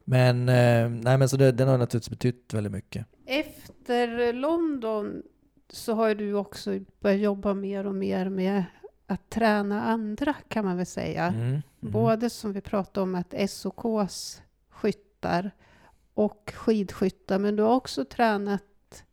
[0.03, 3.05] men, eh, nej men så det, den har naturligtvis betytt väldigt mycket.
[3.25, 5.23] Efter London
[5.69, 8.63] så har du också börjat jobba mer och mer med
[9.07, 11.25] att träna andra kan man väl säga.
[11.27, 11.45] Mm.
[11.47, 11.61] Mm.
[11.79, 15.51] Både som vi pratade om att SOKs skyttar
[16.17, 19.03] och skidskyttar, men du har också tränat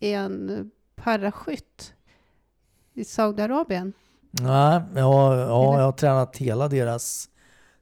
[0.00, 1.94] en paraskytt
[2.94, 3.92] i Saudiarabien.
[4.30, 7.28] Nej, ja, ja, jag har tränat hela deras,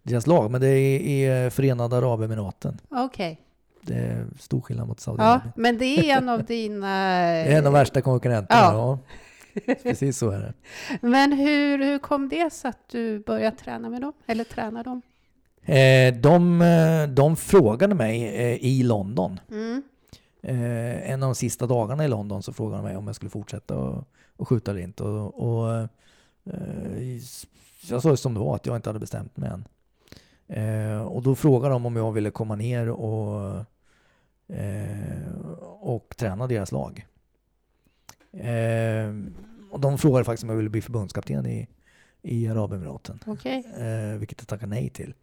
[0.02, 1.00] deras lag, men det är
[1.46, 2.80] i Förenade Arabemiraten.
[2.88, 3.40] Okej.
[3.82, 5.52] Det är stor skillnad mot Ja, Saudiarabien.
[5.56, 6.86] men det är en av dina...
[6.86, 8.60] Det är en av värsta konkurrenterna.
[8.60, 8.98] Ja.
[9.66, 9.74] Ja.
[9.82, 10.52] Precis så är det.
[11.08, 14.12] Men hur, hur kom det sig att du började träna med dem?
[14.26, 15.02] Eller träna dem?
[15.62, 19.40] Eh, de, eh, de frågade mig eh, i London.
[19.50, 19.82] Mm.
[20.42, 23.76] En av de sista dagarna i London så frågade de mig om jag skulle fortsätta
[23.76, 24.04] och,
[24.36, 25.02] och skjuta eller inte.
[25.02, 25.88] Och, och,
[27.88, 29.64] jag sa som det var, att jag inte hade bestämt mig än.
[31.06, 33.64] Och då frågade de om jag ville komma ner och,
[35.80, 37.06] och träna deras lag.
[39.70, 41.68] Och de frågade faktiskt om jag ville bli förbundskapten i,
[42.22, 43.20] i Arabemiraten.
[43.78, 45.14] Eh, vilket jag tackade nej till.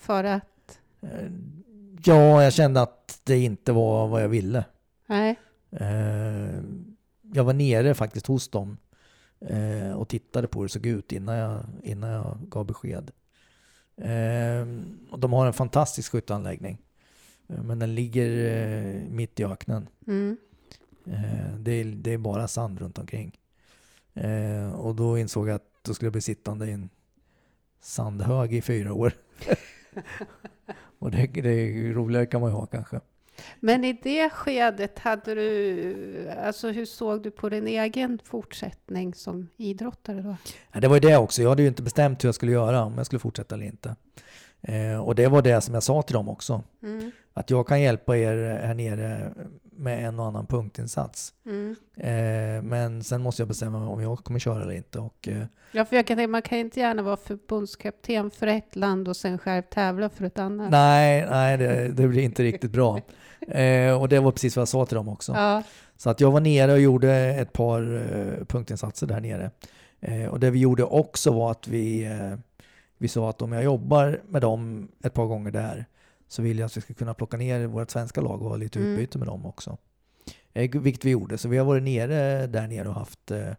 [0.00, 0.78] För att...
[1.00, 1.30] Eh,
[2.04, 4.64] Ja, jag kände att det inte var vad jag ville.
[5.06, 5.38] Nej.
[5.70, 6.60] Eh,
[7.32, 8.76] Jag var nere faktiskt hos dem
[9.40, 13.10] eh, och tittade på hur det såg ut innan jag, innan jag gav besked.
[15.16, 16.78] De har en fantastisk skytteanläggning.
[17.46, 18.28] Men den ligger
[19.10, 19.88] mitt i öknen.
[20.06, 20.36] Mm.
[21.58, 23.38] Det är, det är bara sand runt omkring.
[24.74, 26.88] Och då insåg jag att då skulle jag bli sittande i en
[27.80, 29.12] sandhög i fyra år.
[30.98, 33.00] och det, det roligare kan man ju ha kanske.
[33.60, 36.30] Men i det skedet hade du...
[36.44, 40.36] Alltså hur såg du på din egen fortsättning som idrottare då?
[40.72, 41.42] Ja, det var ju det också.
[41.42, 43.96] Jag hade ju inte bestämt hur jag skulle göra, om jag skulle fortsätta eller inte.
[44.62, 46.62] Eh, och det var det som jag sa till dem också.
[46.82, 47.10] Mm.
[47.32, 49.32] Att jag kan hjälpa er här nere
[49.80, 51.34] med en och annan punktinsats.
[51.46, 51.76] Mm.
[51.96, 54.98] Eh, men sen måste jag bestämma mig om jag kommer köra eller inte.
[54.98, 58.76] Och, eh, Ja, för jag kan tänka, man kan inte gärna vara förbundskapten för ett
[58.76, 60.70] land och sen själv tävla för ett annat.
[60.70, 63.00] nej, nej det, det blir inte riktigt bra.
[63.48, 65.32] Eh, och det var precis vad jag sa till dem också.
[65.32, 65.62] Ja.
[65.96, 67.80] Så att jag var nere och gjorde ett par
[68.44, 69.50] punktinsatser där nere.
[70.30, 72.08] Och det vi gjorde också var att vi,
[72.98, 75.86] vi sa att om jag jobbar med dem ett par gånger där
[76.30, 78.78] så vill jag att vi ska kunna plocka ner vårt svenska lag och ha lite
[78.78, 78.92] Mm.
[78.92, 79.78] utbyte med dem också.
[80.52, 81.38] Eh, vilket vi gjorde.
[81.38, 83.52] Så vi har varit nere där nere och haft, eh,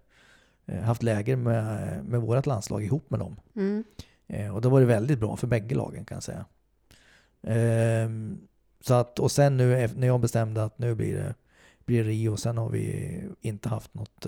[0.65, 3.35] eh, haft läger med, med vårt landslag ihop med dem.
[3.55, 3.83] Mm.
[4.27, 6.45] Eh, och då var det väldigt bra för bägge lagen kan jag säga.
[7.43, 8.37] Ehm,
[8.81, 11.35] så att, och sen nu när jag bestämde att nu blir det,
[11.85, 14.25] blir det Rio, sen har vi inte haft något,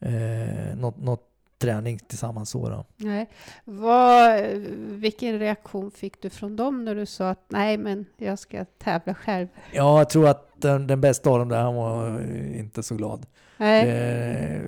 [0.00, 1.29] eh, något, något
[1.60, 2.84] träning tillsammans så då.
[2.96, 3.28] Nej.
[3.64, 4.42] Vad,
[4.76, 9.14] vilken reaktion fick du från dem när du sa att nej, men jag ska tävla
[9.14, 9.48] själv?
[9.72, 12.20] Ja, jag tror att den, den bästa av dem där, han var
[12.54, 13.26] inte så glad.
[13.56, 13.88] Nej.
[13.88, 14.62] Eh,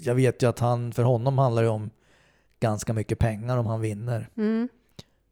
[0.00, 1.90] jag vet ju att han, för honom handlar det om
[2.60, 4.28] ganska mycket pengar om han vinner.
[4.36, 4.68] Mm.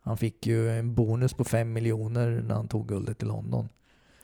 [0.03, 3.68] Han fick ju en bonus på 5 miljoner när han tog guldet i London.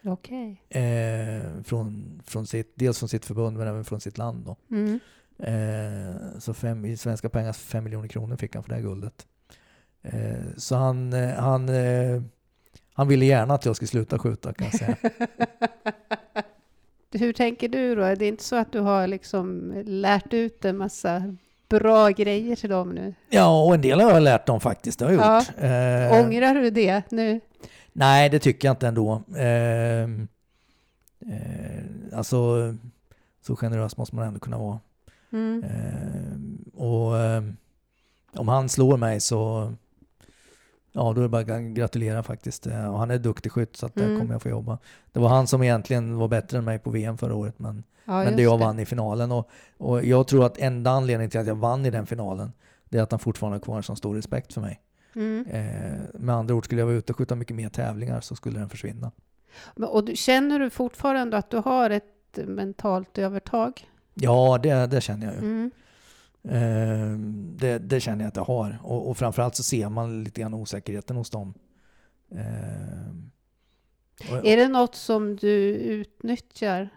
[0.04, 0.62] Okej.
[0.68, 4.44] Eh, från, från sitt, dels från sitt förbund men även från sitt land.
[4.44, 4.56] Då.
[4.76, 5.00] Mm.
[5.38, 9.26] Eh, så fem, i svenska pengar 5 miljoner kronor fick han för det här guldet.
[10.02, 12.22] Eh, så han, eh, han, eh,
[12.94, 14.96] han ville gärna att jag skulle sluta skjuta kan jag säga.
[17.12, 18.00] Hur tänker du då?
[18.14, 21.34] Det är inte så att du har liksom lärt ut en massa
[21.68, 23.14] bra grejer till dem nu?
[23.30, 24.98] ja, och en del har jag lärt dem faktiskt.
[24.98, 25.38] Det har jag Ja.
[25.38, 25.48] gjort.
[25.58, 27.40] Eh, Ångrar du det nu?
[27.92, 29.22] Nej, det tycker jag inte ändå.
[29.36, 32.54] Eh, eh, alltså,
[33.42, 34.78] så generös måste man ändå kunna vara.
[35.32, 35.64] Mm.
[35.64, 37.42] Eh, och eh,
[38.32, 39.72] om han slår mig så
[40.92, 42.66] Ja, då är det bara att gratulera faktiskt.
[42.66, 44.18] Eh, Och han är duktig skytt så att där Mm.
[44.20, 44.78] kommer jag få jobba.
[45.12, 48.24] Det var han som egentligen var bättre än mig på VM förra året, men, Ja,
[48.24, 49.32] men det jag vann i finalen.
[49.32, 52.52] Och, och jag tror att enda anledningen till att jag vann i den finalen,
[52.88, 54.80] det är att han fortfarande har kvar en sån stor respekt för mig.
[55.14, 55.46] Mm.
[55.50, 58.58] Eh, med andra ord, skulle jag vara ute och skjuta mycket mer tävlingar så skulle
[58.58, 59.12] den försvinna.
[59.76, 63.88] Och du, känner du fortfarande att du har ett mentalt övertag?
[64.20, 65.40] Ja, det, det känner jag ju.
[65.40, 65.70] Mm.
[66.44, 67.18] Eh,
[67.58, 68.78] det, det känner jag att jag har.
[68.82, 71.54] Och, och framförallt så ser man lite grann osäkerheten hos dem.
[72.30, 73.08] Eh,
[74.38, 76.88] och, Är det något som du utnyttjar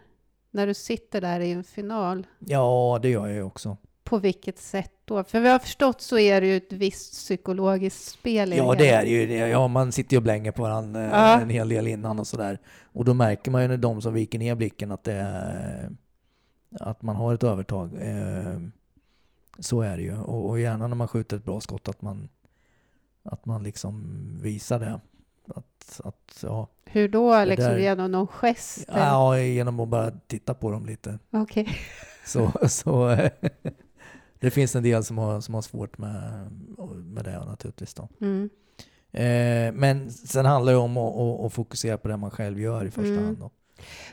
[0.50, 2.26] när du sitter där i en final?
[2.38, 3.76] ja, det gör jag ju också.
[4.04, 5.24] På vilket sätt då?
[5.24, 8.88] För vad jag har förstått så är det ju ett visst psykologiskt spel Ja, det
[8.88, 9.26] är ju.
[9.26, 11.40] Det- Ja, man sitter ju och blänger på varandra eh, Ja.
[11.40, 12.58] en hel del innan och sådär.
[12.82, 15.90] Och då märker man ju när de som viker ner blicken att det är,
[16.80, 17.90] att man har ett övertag.
[18.00, 18.60] Eh,
[19.58, 20.18] Så är det ju.
[20.18, 22.28] Och, och gärna när man skjuter ett bra skott att man,
[23.22, 24.04] att man liksom
[24.42, 25.00] visar det.
[25.54, 27.44] Att, att, ja, Hur då?
[27.44, 28.84] Liksom där- genom någon gest?
[28.88, 31.18] ja, genom att bara titta på dem lite.
[31.30, 31.68] Okej.
[32.26, 33.30] Så, så eh,
[34.40, 36.22] det finns en del som har, som har svårt med,
[37.04, 37.94] med det naturligtvis.
[37.94, 38.08] Då.
[38.20, 38.50] Mm.
[39.12, 42.84] Eh, men sen handlar det om att, att, att fokusera på det man själv gör
[42.84, 43.24] i första Mm.
[43.24, 43.38] hand.
[43.38, 43.50] Då.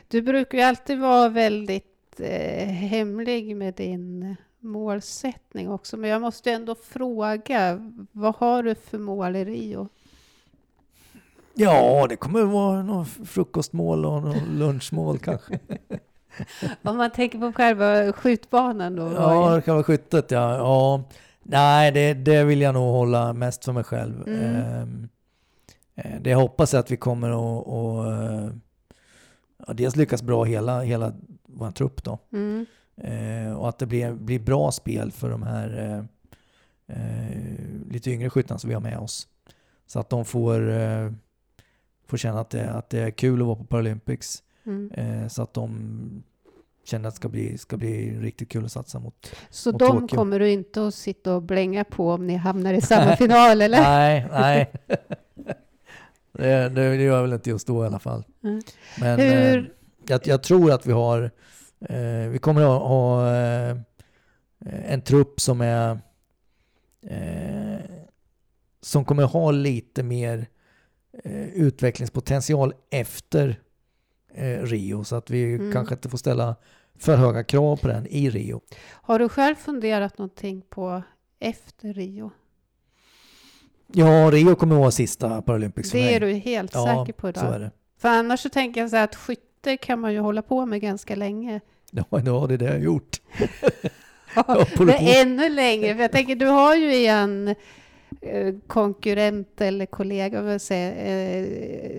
[0.08, 1.89] Du brukar ju alltid vara väldigt
[2.22, 5.96] eh, hemlig med din målsättning också.
[5.96, 9.88] Men jag måste ändå fråga, vad har du för mål i Rio?
[11.54, 15.58] Ja, det kommer att vara något frukostmål och något lunchmål kanske.
[16.82, 19.12] Om man tänker på själva skjutbanan då?
[19.12, 20.56] Ja, det kan vara skyttet ja.
[20.56, 21.02] ja.
[21.42, 24.28] Nej, det, det vill jag nog hålla mest för mig själv.
[24.28, 24.44] Mm.
[24.44, 25.08] Ehm,
[25.94, 28.50] eh, det jag hoppas är att vi kommer att och, eh,
[29.66, 31.12] ja, dels lyckas bra hela, hela
[31.54, 32.18] vår trupp då.
[32.32, 32.66] Mm.
[32.96, 37.38] Eh, och att det blir, blir bra spel för de här eh, eh,
[37.90, 39.28] lite yngre skyttarna som vi har med oss.
[39.86, 41.12] Så att de får, eh,
[42.06, 44.42] får känna att det, att det är kul att vara på Paralympics.
[44.66, 44.90] Mm.
[44.92, 46.22] Eh, så att de
[46.84, 49.34] känner att det ska bli, ska bli riktigt kul att satsa mot.
[49.50, 50.16] Så Och de Tokyo.
[50.16, 53.80] kommer du inte att sitta och blänga på om ni hamnar i samma final, eller?
[53.80, 54.72] Nej, nej.
[56.32, 58.24] det, det gör jag väl inte just då i alla fall.
[58.44, 58.60] Mm.
[59.00, 59.64] Men Hur- eh,
[60.06, 61.30] jag, jag tror att vi har,
[61.88, 63.76] eh, vi kommer att ha eh,
[64.86, 65.98] en trupp som är
[67.02, 67.80] eh,
[68.82, 70.46] som kommer att ha lite mer
[71.24, 73.60] eh, utvecklingspotential efter
[74.34, 75.72] eh, Rio så att vi Mm.
[75.72, 76.56] kanske inte får ställa
[76.98, 78.60] för höga krav på den i Rio.
[78.92, 81.02] Har du själv funderat någonting på
[81.38, 82.30] efter Rio?
[83.92, 86.14] Ja, Rio kommer att vara sista Paralympics för Det mig.
[86.14, 87.60] är du helt ja, säker på så är idag?
[87.60, 87.70] det.
[87.98, 89.42] För annars så tänker jag så här att skytte
[89.80, 91.60] kan man ju hålla på med ganska länge.
[91.90, 93.20] Ja, ja, det är det jag har gjort.
[94.34, 97.48] Ja, men ännu längre, för jag tänker du har ju en
[98.20, 101.44] eh, konkurrent eller kollega vad säger,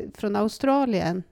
[0.03, 1.23] eh, från Australien.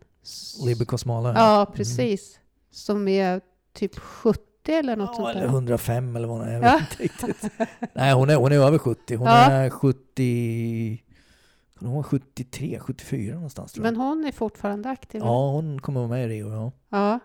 [0.65, 1.33] Libby Kosmala.
[1.35, 2.39] Ja, precis.
[2.71, 3.41] Som är
[3.73, 5.47] typ 70 eller något Ja, sånt eller där.
[5.49, 6.53] 105 eller vad hon är.
[6.53, 6.71] Jag Ja.
[6.79, 7.51] vet inte riktigt.
[7.93, 9.15] Nej, hon är, hon är över 70.
[9.15, 9.33] Hon Ja.
[9.51, 11.03] är 70...
[11.79, 13.93] Hon var 73, 74 någonstans tror jag.
[13.93, 15.21] Men hon är fortfarande aktiv?
[15.23, 16.51] Ja, hon kommer vara med i Rio.
[16.51, 16.71] Ja.
[16.89, 17.19] ja.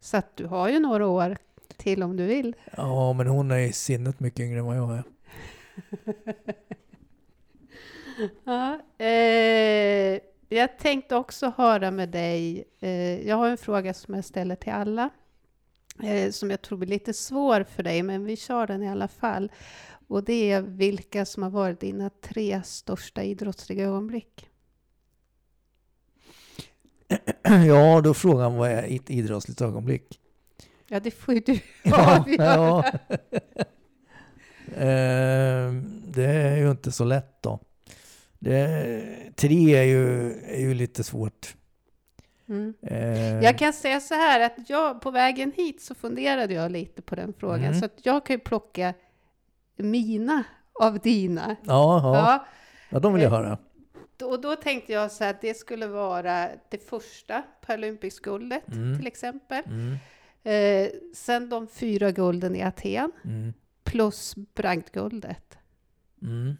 [0.00, 1.36] Så att du har ju några år
[1.76, 2.56] till om du vill.
[2.76, 5.04] ja, men hon är i sinnet mycket yngre än vad jag är.
[8.44, 12.64] Ja, eh, jag tänkte också höra med dig.
[12.80, 15.10] Eh, jag har en fråga som jag ställer till alla.
[16.02, 19.08] Eh, som jag tror blir lite svår för dig, men vi kör den i alla
[19.08, 19.52] fall.
[20.08, 24.48] Och det är vilka som har varit dina tre största idrottsliga ögonblick.
[27.66, 30.20] Ja, då frågar han vad är ett idrottsligt ögonblick?
[30.86, 32.44] Ja, det får ju du Ja, avgöra.
[32.44, 32.92] ja.
[34.76, 37.58] Ehm, det är ju inte så lätt då.
[38.38, 41.56] Det, tre är ju, är ju lite svårt.
[42.48, 42.74] Mm.
[42.82, 47.02] Ehm, Jag kan säga så här att jag, på vägen hit så funderade jag lite
[47.02, 47.64] på den frågan.
[47.64, 47.78] Mm.
[47.78, 48.94] Så att jag kan ju plocka
[49.78, 50.44] mina
[50.80, 51.56] av dina.
[51.62, 52.14] Ja, ja.
[52.16, 52.46] Ja.
[52.90, 53.58] ja, de vill jag höra.
[54.22, 58.98] Och då tänkte jag så att det skulle vara det första Paralympicsguldet Mm.
[58.98, 59.62] till exempel.
[59.66, 59.96] Mm,
[60.42, 63.52] Eh, sen de fyra gulden i Aten mm,
[63.84, 65.58] plus bragdguldet.
[66.22, 66.56] mm.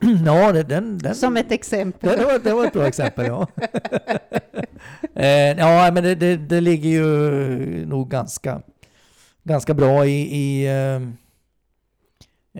[0.26, 2.18] Ja, det, den, den, Som ett exempel.
[2.18, 3.46] det, var, det var ett bra exempel, ja.
[5.14, 8.62] eh, ja, men det, det, det ligger ju nog ganska,
[9.46, 10.94] ganska bra i, i eh,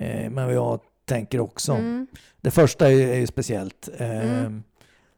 [0.05, 1.73] eh, men vad jag tänker också.
[1.73, 2.07] Mm.
[2.41, 3.89] Det första är, ju- är ju speciellt.
[3.99, 4.63] Eh, Mm.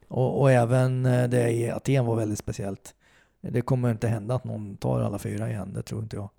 [0.07, 2.93] och, och även eh, det i Aten var väldigt speciellt.
[3.41, 6.29] det kommer inte hända att någon tar alla fyra igen, det tror inte jag.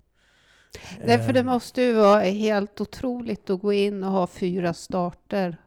[1.05, 5.57] Därför det Eh, måste ju vara helt otroligt att gå in och ha fyra starter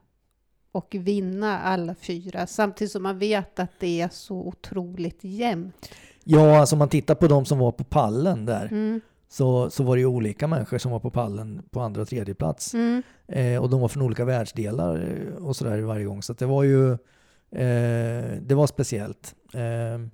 [0.73, 5.91] och vinna alla fyra samtidigt som man vet att det är så otroligt jämnt.
[6.25, 9.01] Ja, alltså om man tittar på de som var på pallen där Mm.
[9.35, 12.35] Så, så var det ju olika människor som var på pallen på andra och tredje
[12.35, 12.75] plats.
[12.75, 13.03] Mm.
[13.29, 16.23] Eh, och de var från olika världsdelar eh, och sådär varje gång.
[16.23, 19.35] Så det var ju eh, det var speciellt.
[19.55, 20.07] Eh,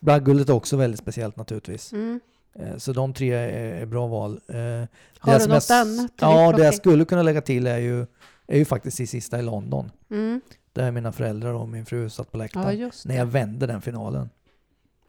[0.00, 1.92] Bragdguldet är också väldigt speciellt naturligtvis.
[1.92, 2.20] Mm.
[2.54, 4.40] Eh, så de tre är, är bra val.
[4.48, 7.78] Eh, Har det du något jag, annat Ja, det jag skulle kunna lägga till är
[7.78, 8.06] ju,
[8.46, 9.90] är ju faktiskt i sista i London.
[10.10, 10.40] Mm.
[10.72, 12.78] Där mina föräldrar och min fru satt på Ja, läktaren.
[12.78, 14.30] just när jag vände den finalen.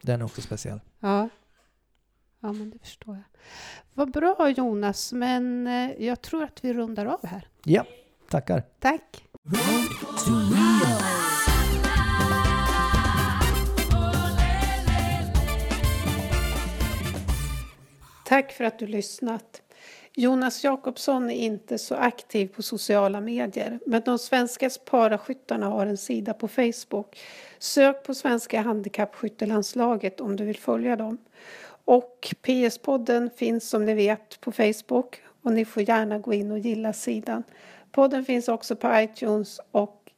[0.02, 0.80] Den är också speciell.
[1.00, 1.28] Ja.
[2.40, 3.24] Ja, men det förstår jag.
[3.94, 7.48] Vad bra Jonas, men eh, jag tror att vi rundar av här.
[7.64, 7.84] Ja,
[8.28, 8.62] tackar.
[8.78, 9.24] Tack!
[18.24, 19.62] Tack för att du lyssnat.
[20.14, 25.96] Jonas Jakobsson är inte så aktiv på sociala medier men de svenska paraskyttarna har en
[25.96, 27.18] sida på Facebook.
[27.58, 31.18] Sök på Svenska handikappskyttelandslaget om du vill följa dem.
[31.88, 36.58] Och PS-podden finns som ni vet på Facebook och ni får gärna gå in och
[36.58, 37.42] gilla sidan.
[37.92, 40.10] Podden finns också på iTunes och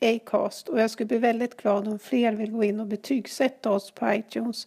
[0.00, 3.90] Acast och jag skulle bli väldigt glad om fler vill gå in och betygsätta oss
[3.90, 4.66] på iTunes.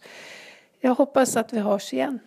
[0.80, 2.18] Jag hoppas att vi hörs igen.